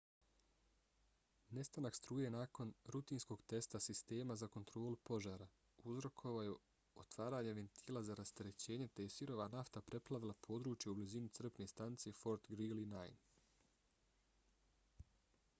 nestanak 1.57 1.97
struje 1.97 2.29
nakon 2.35 2.71
rutinskog 2.95 3.43
testa 3.53 3.81
sistema 3.87 4.37
za 4.43 4.49
kontrolu 4.55 4.99
požara 5.11 5.47
uzrokovao 5.93 6.41
je 6.47 6.55
otvaranje 7.05 7.53
ventila 7.61 8.03
za 8.09 8.17
rasterećenje 8.23 8.89
te 8.95 9.07
je 9.09 9.15
sirova 9.19 9.49
nafta 9.59 9.85
preplavila 9.93 10.39
područje 10.51 10.95
u 10.97 11.01
blizini 11.03 11.33
crpne 11.41 11.71
stanice 11.75 12.17
fort 12.25 12.53
greely 12.57 12.89
9 12.99 13.33